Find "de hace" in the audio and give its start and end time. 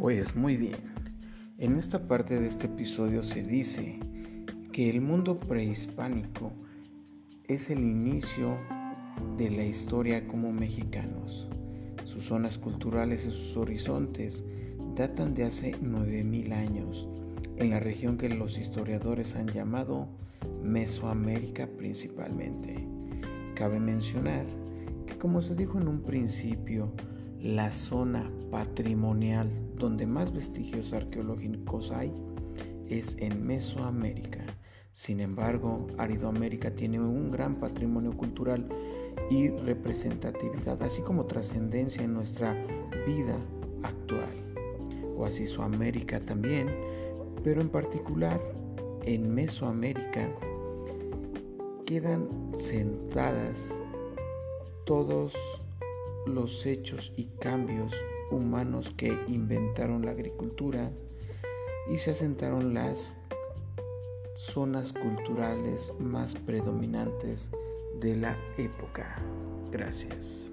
15.34-15.72